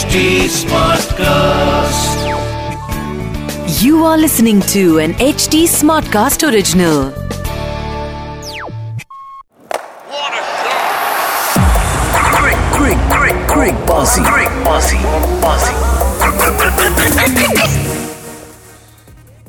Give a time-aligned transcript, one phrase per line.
[0.00, 2.20] HD Smartcast.
[3.82, 7.10] You are listening to an HD Smartcast original.
[10.14, 11.60] What a shot!
[12.38, 15.00] Quick, quick, quick, quick, bossy, quick, bossy,
[15.44, 15.74] bossy.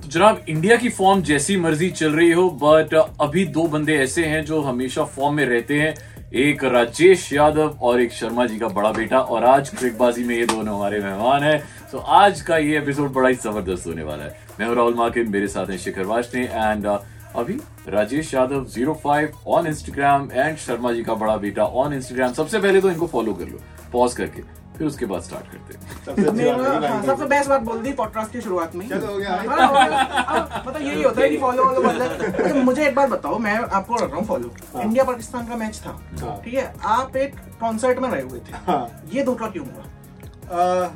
[0.02, 4.26] तो जनाब India की form जैसी मर्ज़ी चल रही हो बट अभी दो बंदे ऐसे
[4.26, 5.94] हैं जो हमेशा फॉर्म में रहते हैं
[6.32, 10.46] एक राजेश यादव और एक शर्मा जी का बड़ा बेटा। और आज क्रिकबाजी में ये
[10.46, 14.40] दोनों हमारे मेहमान हैं। तो आज का ये एपिसोड बड़ा ही ज़बरदस्त होने वाला है।
[14.60, 17.60] मैं हूँ राहुल माकिन, मेरे साथ हैं शिखर वाशने एंड अभी
[17.90, 22.60] Rajesh Yadav zero five on Instagram and Sharma ji का बड़ा बेटा ऑन इंस्टाग्राम सबसे
[22.60, 23.60] पहले तो इनको फॉलो कर लो।
[23.94, 28.32] पॉज करके। फिर उसके बाद स्टार्ट करते हैं। हाँ, सबसे बेस्ट बात बोल दी पॉडकास्ट
[28.32, 29.36] की शुरुआत में। चलो गया?
[29.38, 33.96] गया। मतलब यही होता है कि फॉलो वॉलो मतलब मुझे एक बात बताओ मैं आपको
[33.96, 36.74] कर रहा हूँ फॉलो इंडिया पाकिस्तान का मैच था। ठीक है?
[36.84, 40.90] आप एक कॉन्सर्ट में रहे हुए थे। हाँ। ये धोखा क्यों हुआ?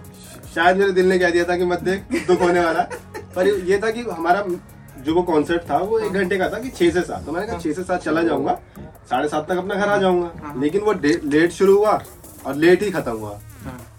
[0.56, 2.90] शायद मेरे दिल ने कह दिया था कि मत देख दुख होने वाला।
[3.36, 4.44] पर ये था कि हमारा
[5.00, 7.48] जो वो कॉन्सर्ट था वो एक घंटे का था कि छह से सात। तो मैंने
[7.48, 8.60] कहा छह से सात चला जाऊँगा
[9.10, 12.02] साढ़े सात तक अपना घर आ जाऊँगा। लेकिन वो लेट शुरू हुआ
[12.46, 13.40] और लेट ही खत्म हुआ।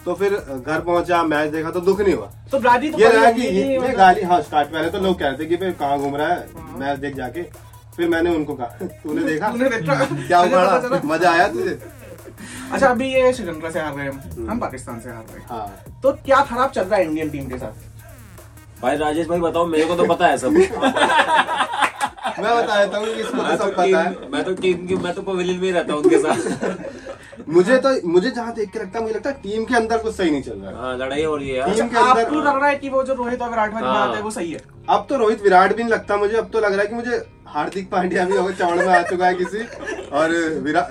[0.05, 3.31] तो फिर घर पहुँचा मैच देखा तो दुख नहीं हुआ। तो गाड़ी तो ये रहा
[3.33, 6.29] कि ये मतलब- गाली हाँ स्टार्ट पहले तो लोग कहते कि भाई कहाँ घूम रहा
[6.29, 6.47] है
[6.81, 7.43] मैच देख जाके।
[7.97, 9.49] फिर मैंने उनको कहा तूने देखा?
[9.51, 11.79] क्या मुझे उखाड़ा मज़ा आया तुझे?
[12.73, 16.01] अच्छा अभी ये श्रीलंका से हार रहे हैं हम पाकिस्तान से हार रहे हैं हाँ।
[16.03, 17.85] तो क्या खराब चल रहा है इंडियन टीम के साथ?
[18.83, 20.55] भाई राजेश भाई बताओ मेरे को तो पता है सब।
[22.27, 25.13] मैं बता देता हूँ किसको तो तो सब पता है। मैं तो टीम की मैं
[25.15, 29.05] तो पवेलियन में रहता हूँ उनके साथ। मुझे तो मुझे जहाँ देख के लगता है
[29.05, 31.37] मुझे लगता है टीम के अंदर कुछ सही नहीं चल रहा है। हाँ लड़ाई हो
[31.37, 33.75] रही है टीम के अंदर आपको लग रहा है कि वो जो रोहित और विराट
[33.75, 34.61] में आते हैं है। वो सही है?
[34.91, 37.25] अब तो रोहित विराट भी नहीं लगता मुझे अब तो लग रहा है कि मुझे
[37.49, 39.59] हार्दिक पांड्या भी होगा चौड़ में आ चुका है किसी।
[40.13, 40.33] और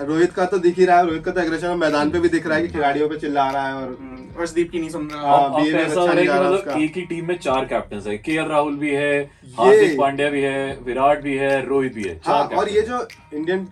[0.07, 2.47] रोहित का तो दिख ही रहा है रोहित का तो एग्रेशन मैदान पे भी दिख
[2.47, 5.45] रहा है कि खिलाड़ियों पे चिल्ला रहा है और हम्म, की नहीं सुन रहा। हाँ,
[5.45, 7.65] अब अब ऐसा अच्छा हो रहा है नहीं रहा मतलब एक ही टीम में चार
[7.65, 9.21] कैप्टन है। के राहुल भी है
[9.59, 13.67] हार्दिक पांड्या भी है विराट भी है रोहित भी है हाँ और ये जो इंडियन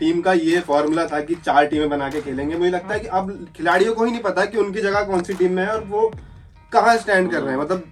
[0.00, 3.06] टीम का ये फॉर्मूला था कि चार टीमें बना के खेलेंगे मुझे लगता है कि
[3.20, 5.84] अब खिलाड़ियों को ही नहीं पता कि उनकी जगह कौन सी टीम में है और
[5.90, 6.10] वो
[6.72, 7.82] कहाँ स्टैंड कर रहे हैं। मतलब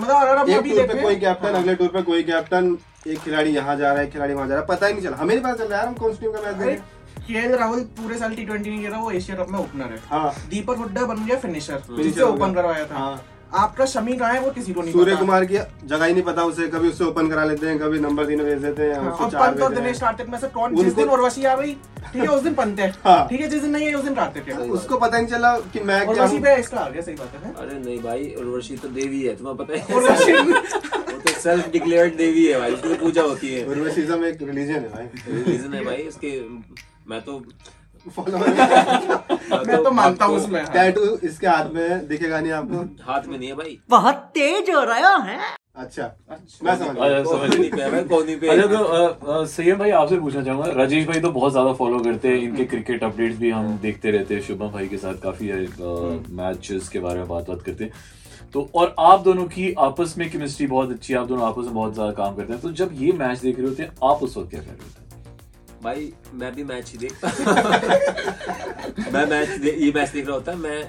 [0.00, 2.76] मतलब अगर एक टूर पे कोई कैप्टन अगले टूर पे कोई कैप्टन
[3.08, 5.16] एक खिलाड़ी यहाँ जा रहा है खिलाड़ी वहाँ जा रहा है। पता ही नहीं चला।
[5.16, 8.18] हमें नहीं पता चल रहा है हम कौन सी टीम का मैच देखें राहुल पूरे
[8.18, 11.24] साल टी ट्वेंटी नहीं खेला वो एशिया कप में ओपनर है। हाँ। दीपक हुड्डा बन
[11.26, 13.24] गया फिनिशर फिर जिससे ओपन करवाया था। हाँ।
[13.54, 15.58] आपका शमी कहाँ है वो किसी को नहीं सूर्य पता। कुमार की
[15.88, 18.58] जगह ही नहीं पता उसे कभी उससे ओपन करा लेते हैं कभी नंबर तीन भेज
[18.62, 21.54] देते हैं हाँ, उसको पंत और दिनेश कार्तिक में से कौन जिस दिन उर्वशी आ
[21.56, 21.74] गई
[22.12, 24.14] ठीक है उस दिन पंत है। हाँ। ठीक है जिस दिन नहीं है उस दिन
[24.14, 27.44] कार्तिक है। उसको पता नहीं चला कि मैं उर्वशी पे इसका आ गया सही बात
[27.44, 30.32] है। अरे नहीं भाई उर्वशी तो देवी है तुम्हें पता है। उर्वशी
[31.22, 35.42] तो सेल्फ डिक्लेयर्ड देवी है भाई उसकी पूजा होती है। उर्वशीजम एक रिलीजन है भाई।
[35.52, 36.32] रीजन है भाई इसके
[37.10, 37.42] मैं तो
[38.06, 38.38] फॉलो
[39.50, 42.84] मैं तो मानता हूँ उसमें हाँ। टैटू इसके हाथ में दिखेगा नहीं आपको?
[43.04, 45.38] हाथ में नहीं है भाई। बहुत तेज हो रहा है।
[45.76, 46.04] अच्छा
[46.62, 48.02] मैं समझ अच्छा, समझ कोहनी पे है भाई
[48.36, 49.44] पे। अच्छा तो अ,
[49.74, 53.38] भाई आपसे पूछना चाहूँगा राजेश भाई तो बहुत ज़्यादा फॉलो करते हैं इनके क्रिकेट अपडेट्स
[53.38, 55.50] भी हम देखते रहते हैं शुभम भाई के साथ काफ़ी
[56.36, 57.92] मैचेस के बारे में बात बात करते हैं।
[58.52, 61.74] तो और आप दोनों की आपस में केमिस्ट्री बहुत अच्छी है आप दोनों आपस में
[61.74, 64.36] बहुत ज़्यादा काम करते हैं। तो जब ये मैच देख रहे होते हैं आप उस
[64.36, 65.01] वक्त क्या कर रहे होते हैं?
[65.84, 67.28] भाई मैं भी मैच ही देखता
[69.12, 70.82] मैं मैच दे, ये मैच देख रहा होता मैं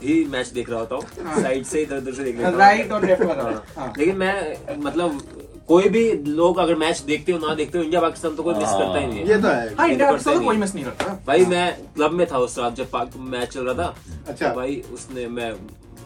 [0.00, 2.92] भी मैच देख रहा होता हूँ। साइड से इधर उधर से देख लेता हूँ। राइट
[2.92, 5.20] और लेफ़्ट हाँ। वाला लेकिन मैं मतलब
[5.68, 8.68] कोई भी लोग अगर मैच देखते हो ना देखते हो इंडिया पाकिस्तान तो कोई मिस
[8.68, 10.84] करता ही नहीं है। ये तो है। हाँ इंडिया तो पाकिस्तान तो कोई मिस नहीं
[10.84, 13.94] करता। भाई मैं क्लब में था उस रात जब पाक- मैच चल रहा था।
[14.28, 15.52] अच्छा। तो भाई उसने मैं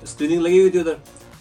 [0.06, 0.97] स्क्रीनिंग लगी हुई थी उधर।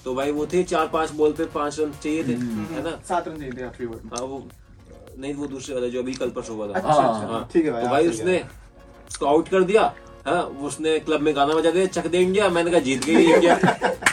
[0.06, 2.34] तो भाई वो थे चार पाँच बॉल पे पाँच रन चाहिए थे
[2.74, 3.00] है ना?
[3.10, 4.44] सात रन चाहिए थे आखिरी में हाँ वो
[5.18, 7.72] नहीं वो दूसरे वाला जो अभी कल परसों हुआ था अच्छा, अच्छा। हाँ। ठीक है
[7.72, 8.44] भाई, तो भाई उसने
[9.08, 9.94] उसको आउट कर दिया
[10.26, 13.56] हाँ उसने क्लब में गाना बजा दिया चक दे इंडिया मैंने कहा जीत गई इंडिया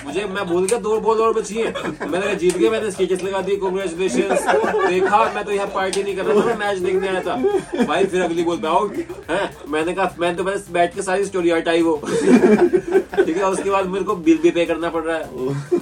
[0.05, 3.23] मुझे मैं भूल गया दो बॉल और बची है। मैंने कहा जीत गया मैंने स्टेटस
[3.23, 7.09] लगा दी कॉन्ग्रेचुलेशन देखा मैं तो यहाँ पार्टी नहीं कर रहा था मैं मैच देखने
[7.09, 8.97] आया था। भाई फिर अगली बॉल पे आउट
[9.31, 13.71] है मैंने कहा मैंने तो बस बैठ के सारी स्टोरी हटाई वो ठीक है उसके
[13.71, 15.25] बाद मेरे को बिल भी पे करना पड़ रहा है।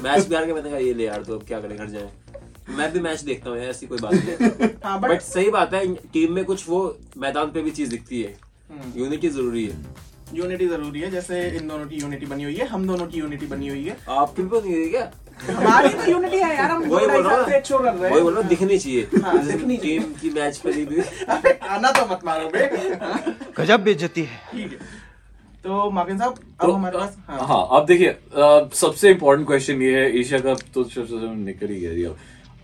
[0.03, 2.11] मैच भी हार के मैंने कहा ये ले यार तो अब क्या करें घर जाए।
[2.69, 5.87] मैं भी मैच देखता हूँ ऐसी कोई बात नहीं। हाँ बट बट सही बात है
[6.13, 6.81] टीम में कुछ वो
[7.19, 8.35] मैदान पे भी चीज़ दिखती है।
[8.97, 9.77] यूनिटी ज़रूरी है।
[10.35, 13.47] यूनिटी ज़रूरी है जैसे इन दोनों की यूनिटी बनी हुई है हम दोनों की यूनिटी
[13.47, 15.11] बनी हुई है। आपकी भी नहीं है क्या?
[15.49, 17.45] हमारी तो यूनिटी है यार हम वही बोल रहा हूँ
[18.01, 21.03] वही बोल रहा हैं हूँ दिखनी चाहिए। हाँ, दिखनी टीम की मैच पे भी
[21.69, 22.67] आना तो मत मारो बे
[23.59, 24.97] गजब बेइज्जती है। ठीक है।
[25.65, 28.17] तो मार्किन साहब अब तो हमारे पास हाँ। हाँ अब देखिए
[28.77, 30.85] सबसे इम्पोर्टेंट क्वेश्चन ये है एशिया कप तो
[31.35, 32.11] निकल ही गया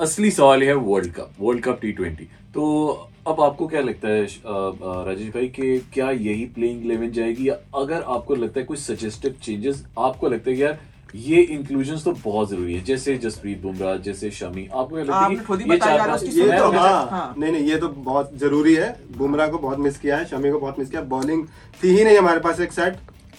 [0.01, 2.25] असली सवाल है world cup world cup T twenty
[2.55, 2.91] तो
[3.27, 7.49] अब आपको क्या लगता है राजेश भाई कि क्या यही प्लेइंग इलेवन जाएगी?
[7.49, 10.79] या अगर आपको लगता है कुछ सजेस्टिव चेंजेस आपको लगता है कि यार
[11.15, 15.57] ये इंक्लूजन तो बहुत ज़रूरी है जैसे जसप्रीत बुमराह जैसे शमी आपको क्या लगता है
[15.59, 18.75] ही ये चार पाँच उसकी ये तो हाँ। हाँ। नहीं नहीं ये तो बहुत ज़रूरी
[18.75, 21.47] है। बुमराह को बहुत मिस किया है शमी को बहुत मिस किया बॉलिंग
[21.85, 22.97] थी ही नहीं हमारे पास एक सेट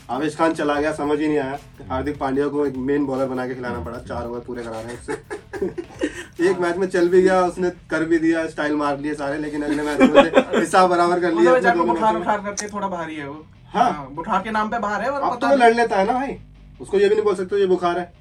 [0.09, 1.57] आवेश खान चला गया समझ ही नहीं आया।
[1.89, 4.93] हार्दिक पांड्या को एक मेन बॉलर बना के खिलाना पड़ा चार ओवर पूरे करा रहे
[4.93, 9.13] हैं उससे। एक मैच में चल भी गया उसने कर भी दिया स्टाइल मार लिए
[9.15, 14.07] सारे लेकिन अगले मैच में हिसाब बराबर कर लिया थोड़ा भारी है वो। हाँ। हाँ
[14.15, 16.37] बुखार के नाम पे बाहर है और तो वो लड़ लेता है ना भाई।
[16.81, 18.13] उसको ये भी नहीं बोल सकते ये बुखार है।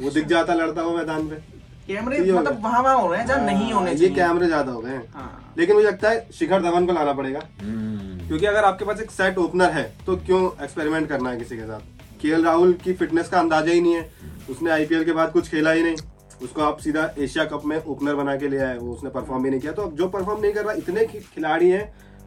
[0.00, 1.36] वो दिख जाता लड़ता हुआ मैदान पे।
[1.86, 4.80] कैमरे ये मतलब। वहाँ वहाँ हो रहे हैं जहाँ नहीं होने ये कैमरे ज़्यादा हो
[4.80, 7.99] गए हैं। हाँ। लेकिन मुझे लगता है शिखर धवन को लाना पड़ेगा। हम्म,
[8.30, 11.62] क्योंकि अगर आपके पास एक सेट ओपनर है तो क्यों एक्सपेरिमेंट करना है किसी के
[11.62, 11.80] साथ?
[12.20, 14.10] के राहुल की फिटनेस का अंदाज़ा ही नहीं है।
[14.50, 15.96] उसने आईपीएल के बाद कुछ खेला ही नहीं।
[16.42, 19.50] उसको आप सीधा एशिया कप में ओपनर बना के ले आए वो उसने परफॉर्म भी
[19.50, 21.82] नहीं किया। तो अब जो परफॉर्म नहीं कर रहा इतने खिलाड़ी हैं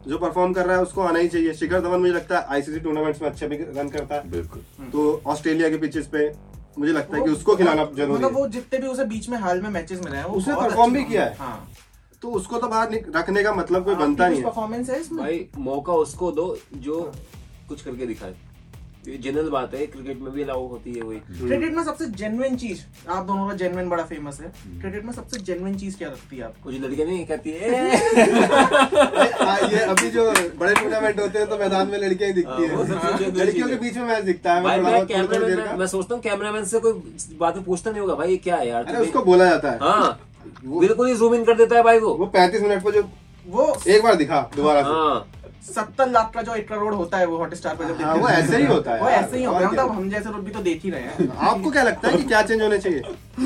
[0.08, 2.80] जो परफॉर्म कर रहा है उसको आना ही चाहिए। शिखर धवन मुझे लगता है आईसीसी
[2.80, 4.62] टूर्नामेंट्स में अच्छे भी रन करता है। बिल्कुल।
[4.92, 6.32] तो ऑस्ट्रेलिया के पिचेस पे
[6.78, 9.38] मुझे लगता है कि उसको खिलाना ज़रूरी मतलब है। वो जितने भी उसे बीच में
[9.38, 11.52] हाल में मैचेस मिले हैं उसने अच्छे भी किया है।
[12.24, 15.22] हाँ तो उसको तो बाहर रखने का मतलब कोई बनता नहीं परफॉर्मेंस है इसमें?
[15.22, 17.12] भाई मौका उसको दो जो
[17.68, 18.34] कुछ करके दिखाए।
[19.08, 22.56] ये जनरल बात है क्रिकेट में भी अलाउ होती है वही। क्रिकेट में सबसे जेन्युइन
[22.56, 24.48] चीज़ आप दोनों का जेन्युइन बड़ा फ़ेमस है।
[24.80, 26.70] क्रिकेट में सबसे जेन्युइन चीज़ क्या लगती है आपको?
[26.70, 27.68] कुछ लड़कियाँ नहीं कहती है।
[29.42, 33.12] हाँ, ये अभी जो बड़े टूर्नामेंट होते हैं तो मैदान में लड़कियाँ ही दिखती हाँ,
[33.12, 37.58] है। लड़कियों के बीच में मैच दिखता है मैं सोचता हूँ कैमरामैन से कोई बात
[37.58, 40.18] पूछता नहीं होगा भाई ये क्या है यार उसको बोला जाता है। हाँ।
[40.64, 43.02] बिल्कुल ही जूम इन कर देता है भाई को वो पैंतीस मिनट पर जो
[43.46, 45.26] वो एक बार दिखा दोबारा से। हाँ।
[45.64, 48.20] सत्तर लाख का जो एक करोड़ होता है वो हॉट स्टार पर जब हाँ, देखते
[48.20, 50.50] वो ऐसे ही होता है। वो ऐसे ही होता है। मतलब हम जैसे लोग भी
[50.50, 53.02] तो देख ही रहे हैं। आपको क्या लगता है कि क्या चेंज होने चाहिए?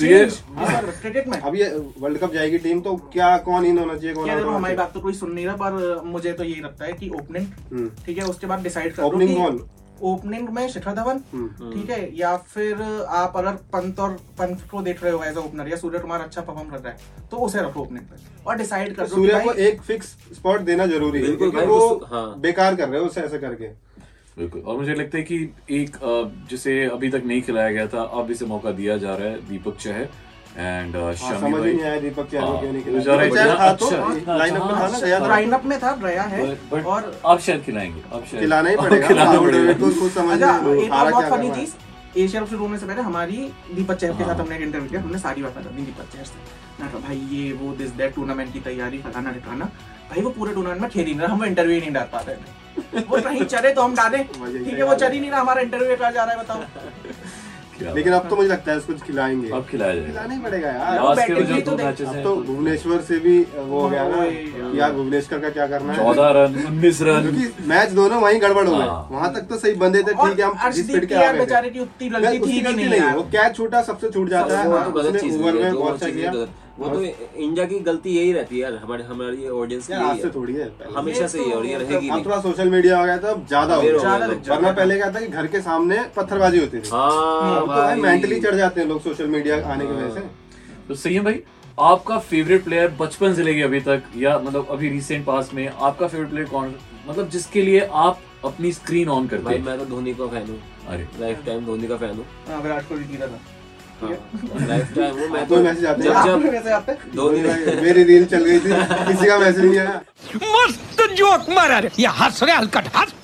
[0.00, 1.68] क्रिकेट में अब ये
[2.00, 5.12] वर्ल्ड कप जाएगी टीम तो क्या कौन इन होना चाहिए कौन हमारी बात तो कोई
[5.12, 8.46] सुन नहीं रहा पर मुझे तो यही लगता है कि ओपनिंग हम्म। ठीक है उसके
[8.46, 9.58] बाद डिसाइड कर ओपनिंग कौन?
[10.02, 12.82] ओपनिंग में शिखर धवन हम्म। ठीक है या फिर
[13.14, 16.40] आप अगर पंत और पंत को देख रहे हो एज ओपनर या सूर्य कुमार अच्छा
[16.42, 18.16] परफॉर्म कर रहा है तो उसे रखो ओपनिंग पे
[18.46, 22.74] और डिसाइड कर सूर्य को एक फिक्स स्पॉट देना ज़रूरी है क्योंकि वो हाँ। बेकार
[22.74, 23.68] कर रहे हो उसे ऐसे करके
[24.36, 25.36] बिल्कुल और मुझे लगता है कि
[25.72, 25.96] एक
[26.50, 29.76] जिसे अभी तक नहीं खिलाया गया था अब इसे मौका दिया जा रहा है दीपक
[29.76, 30.08] चहर
[30.56, 34.36] एंड हाँ, शमी समझ नहीं आया दीपक चहर को हाँ, क्यों है था तो अच्छा,
[34.36, 38.24] लाइनअप में था ना गया लाइनअप में था रहा है। और आप शायद खिलाएँगे आप
[38.30, 41.74] शायद। खिलाना ही पड़ेगा। खिलाना पड़ेगा। द्रविड़ को समझ अच्छा एक और बहुत फनी चीज़
[42.16, 43.36] एशिया कप शुरू होने से पहले हमारी
[43.74, 46.12] दीपक चहर के साथ हाँ। हमने एक इंटरव्यू किया हमने सारी बात बता दी दीपक
[46.14, 46.36] चहर से।
[46.78, 49.64] कहा भाई ये वो दिस दैट टूर्नामेंट की तैयारी फलाना ढिकाना
[50.10, 52.36] भाई वो पूरे टूर्नामेंट में खेल ही नहीं रहा हम इंटरव्यू ही नहीं डाल पाते
[53.10, 54.22] वो कहीं चले तो हम डालें।
[54.64, 56.60] ठीक है वो चल ही नहीं रहा हमारा इंटरव्यू कहा जा रहा है बताओ।
[57.82, 60.98] लेकिन अब तो मुझे लगता है उसको खिलाएँगे। अब खिलाया जाएगा खिलाना ही पड़ेगा यार।
[61.60, 61.76] तो
[62.06, 64.24] अब तो भुवनेश्वर से भी वो हो गया ना
[64.78, 65.98] यार भुवनेश्वर का क्या करना है?
[65.98, 69.58] चौदह रन उन्नीस रन। क्योंकि मैच दोनों वहीं गड़बड़ हो गए। हाँ। वहाँ तक तो
[69.58, 72.88] सही बंदे थे ठीक है हम जिस के आ गए की उतनी मैं- थी नहीं
[72.88, 75.52] नहीं वो कैच छूटा सबसे छूट जाता है। वो हाँ, तो गलत उसने चीज़ ओवर
[75.52, 76.30] में बहुत अच्छा किया।
[76.78, 80.20] वो तो इंडिया की गलती यही रहती है यार हमारे हमारी ऑडियंस की यार आज
[80.22, 83.04] से थोड़ी है हमेशा से ही और ये रहेगी अब नहीं। थोड़ा सोशल मीडिया हो
[83.06, 85.60] गया था अब ज़्यादा हो हो गया तो। वरना पहले क्या था कि घर के
[85.60, 89.86] सामने पत्थरबाजी होती थी। हाँ अब तो मेंटली चढ़ जाते हैं लोग सोशल मीडिया आने
[89.86, 90.20] की वजह से।
[90.88, 91.42] तो सही है भाई।
[91.78, 96.06] आपका फेवरेट प्लेयर बचपन से लेके अभी तक या मतलब अभी रिसेंट पास में आपका
[96.06, 96.74] फेवरेट प्लेयर कौन
[97.08, 99.62] मतलब जिसके लिए आप अपनी स्क्रीन ऑन करते हैं?
[99.64, 102.88] मैं तो धोनी का फ़ैन हूँ। अरे। लाइफ टाइम धोनी का फ़ैन हूँ। हाँ, विराट
[102.88, 103.40] कोहली जीता था
[104.02, 106.10] हूँ। तो मैसेज आते हैं?
[106.10, 107.14] आपको जब आते हैं?
[107.14, 107.40] धोनी
[107.82, 108.72] मेरी रील चल गई थी
[109.12, 110.00] किसी का मैसेज नहीं आया।
[110.34, 113.14] मस्त जोक मारा रे। ये हंस रहे हलकट हंस।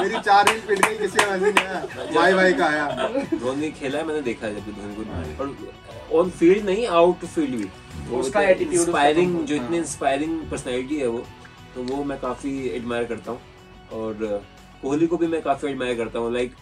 [0.00, 2.86] मेरी चार रील पिट गई किसी का मैसेज नहीं आया। भाई भाई का आया।
[3.34, 7.54] धोनी खेला है मैंने देखा है जब धोनी को। और ऑन फ़ील्ड नहीं आउट फ़ील्ड
[7.56, 11.24] भी। उसका उसका इंस्पायरिंग तो- जो हाँ। इतनी इंस्पायरिंग पर्सनैलिटी है वो
[11.74, 13.40] तो वो मैं काफ़ी एडमायर करता हूँ।
[13.92, 14.42] और
[14.82, 16.54] कोहली को भी मैं काफ़ी एडमायर करता हूँ। लाइक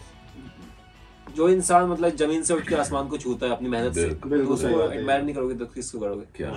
[1.36, 4.56] जो इंसान मतलब ज़मीन से उठ के आसमान को छूता है अपनी मेहनत से बिल्कुल,
[4.56, 6.22] तो सही बात एडमायर नहीं करोगे तो किसको करोगे?
[6.36, 6.48] क्या?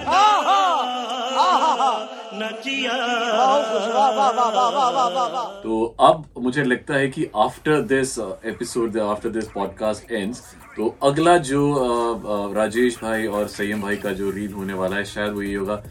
[5.63, 10.42] तो अब मुझे लगता है कि after this episode after this podcast ends
[10.77, 12.13] तो अगला जो अ,
[12.51, 15.56] अ, राजेश भाई और संयम भाई का जो रील होने वाला है शायद वो ये
[15.56, 15.84] होगा।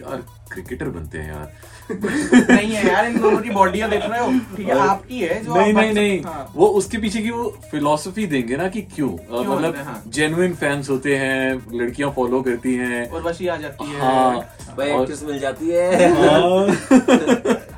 [0.00, 0.16] यार
[0.52, 1.52] क्रिकेटर बनते हैं यार।
[1.90, 5.54] नहीं है यार इन दोनों की बॉडियाँ देख रहे हो ठीक है आपकी है जो
[5.54, 9.74] नहीं नहीं नहीं हाँ। वो उसके पीछे की वो फिलोसफी देंगे ना कि क्यों मतलब
[9.74, 14.00] जेनुइन हाँ। जेन्युइन फैंस होते हैं लड़कियाँ फॉलो करती हैं और वशी आ जाती है
[14.00, 14.32] हाँ
[14.78, 16.66] भाई और- मिल जाती है हाँ।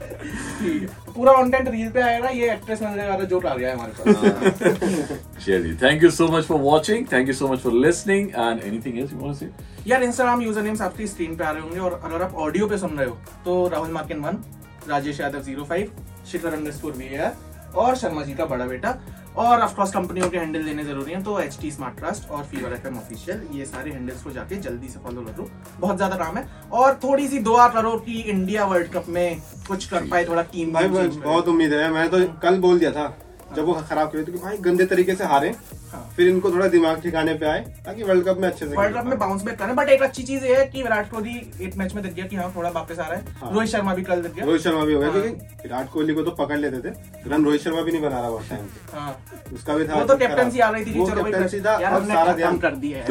[0.61, 0.88] है।
[1.21, 5.75] पूरा कंटेंट रील पे आएगा ये एक्ट्रेस मिलने वाला जोक आ गया हमारे पास। चलिए
[5.83, 9.12] thank you so much for watching thank you so much for listening and anything else
[9.12, 12.00] you want to say यार इंस्टाग्राम यूज़र नेम्स आपकी स्क्रीन पे आ रहे होंगे और
[12.05, 15.93] अगर आप ऑडियो पे सुन रहे हो तो Rahul Markin 1 Rajesh Yadav zero five
[16.33, 17.37] Shikhar underscore VR
[17.77, 18.99] और शर्मा जी का बड़ा बेटा
[19.37, 22.72] और ऑफकोर्स कंपनियों के हैंडल देने ज़रूरी है तो एच टी स्मार्ट ट्रस्ट और फीवर
[22.72, 25.49] एफ़ एम ऑफिशियल ये सारे हैंडल्स को जाके जल्दी से फॉलो कर। लो
[25.80, 29.87] बहुत ज़्यादा काम है। और थोड़ी सी दुआ करो कि इंडिया वर्ल्ड कप में कुछ
[29.90, 33.14] कर पाए थोड़ा टीम भाई बहुत उम्मीद है मैं तो कल बोल दिया था
[33.56, 35.54] जब वो खराब करे थे कि भाई गंदे तरीके से हारे।
[35.92, 38.92] हाँ। फिर इनको थोड़ा दिमाग ठिकाने पे आए ताकि वर्ल्ड कप में अच्छे से वर्ल्ड
[38.92, 41.35] खेल कप में बाउंस बैक करना बट एक अच्छी चीज़ ये है कि विराट कोहली
[41.61, 43.94] एक मैच में दिख गया कि हाँ थोड़ा वापस आ रहा है हाँ। रोहित शर्मा
[43.94, 46.30] भी कल दिख गया रोहित शर्मा भी हो गया हाँ। क्योंकि विराट कोहली को तो
[46.40, 46.94] पकड़ लेते थे
[47.30, 49.16] रन रोहित शर्मा भी नहीं बना रहा बहुत टाइम हाँ
[49.54, 52.76] उसका भी था वो तो। कैप्टनसी आ रही थी कैप्टनसी था और सारा ध्यान कर
[52.76, 53.04] दिया है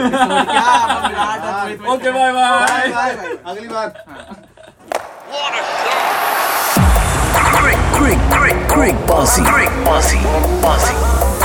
[1.93, 3.93] ओके बाय बाय। अगली बार
[7.99, 10.19] great, great, great bossy, great bossy,
[10.61, 11.18] bossy.